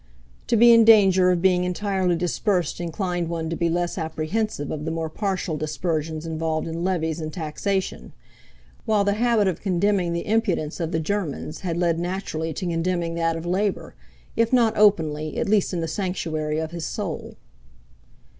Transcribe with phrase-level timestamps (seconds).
[0.47, 4.83] To be in danger of being entirely dispersed inclined one to be less apprehensive of
[4.83, 8.11] the more partial dispersions involved in levies and taxation,
[8.85, 13.13] while the habit of condemning the impudence of the Germans had led naturally to condemning
[13.13, 13.93] that of Labour,
[14.35, 17.35] if not openly at least in the sanctuary of his soul.